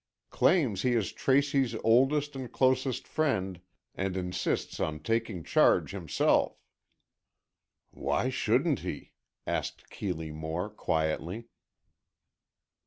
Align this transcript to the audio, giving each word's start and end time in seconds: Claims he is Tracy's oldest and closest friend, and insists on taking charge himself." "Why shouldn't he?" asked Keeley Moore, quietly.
Claims 0.31 0.81
he 0.81 0.93
is 0.93 1.11
Tracy's 1.13 1.75
oldest 1.83 2.35
and 2.35 2.51
closest 2.51 3.07
friend, 3.07 3.61
and 3.93 4.17
insists 4.17 4.79
on 4.79 4.97
taking 5.01 5.43
charge 5.43 5.91
himself." 5.91 6.59
"Why 7.91 8.29
shouldn't 8.31 8.79
he?" 8.79 9.11
asked 9.45 9.91
Keeley 9.91 10.31
Moore, 10.31 10.71
quietly. 10.71 11.49